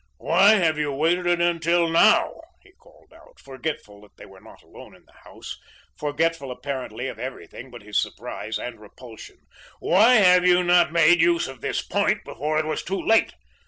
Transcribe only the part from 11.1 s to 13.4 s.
use of this point before it was too late?